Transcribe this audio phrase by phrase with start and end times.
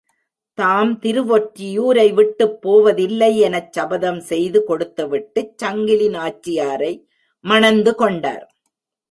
[0.57, 6.93] தாம் திருவொற்றியூரை விட்டுப் போவதில்லை எனச் சபதம் செய்து கொடுத்துவிட்டுச் சங்கிலி நாச்சியாரை
[7.45, 8.45] மணந்து கொண்டார்.